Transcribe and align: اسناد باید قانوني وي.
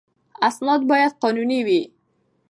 اسناد 0.47 0.81
باید 0.91 1.11
قانوني 1.21 1.59
وي. 1.67 1.81